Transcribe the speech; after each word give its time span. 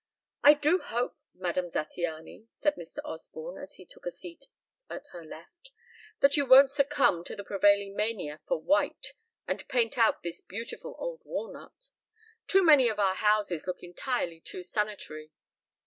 "I 0.41 0.55
do 0.55 0.79
hope, 0.79 1.15
Madame 1.35 1.69
Zattiany," 1.69 2.47
said 2.55 2.73
Mr. 2.73 2.97
Osborne, 3.05 3.61
as 3.61 3.75
he 3.75 3.85
took 3.85 4.07
a 4.07 4.11
seat 4.11 4.45
at 4.89 5.05
her 5.11 5.23
left, 5.23 5.69
"that 6.21 6.35
you 6.35 6.43
won't 6.47 6.71
succumb 6.71 7.23
to 7.25 7.35
the 7.35 7.43
prevailing 7.43 7.95
mania 7.95 8.41
for 8.47 8.59
white, 8.59 9.13
and 9.47 9.67
paint 9.67 9.99
out 9.99 10.23
this 10.23 10.41
beautiful 10.41 10.95
old 10.97 11.21
walnut. 11.23 11.91
Too 12.47 12.63
many 12.63 12.87
of 12.89 12.97
our 12.99 13.13
houses 13.13 13.67
look 13.67 13.83
entirely 13.83 14.41
too 14.41 14.63
sanitary. 14.63 15.33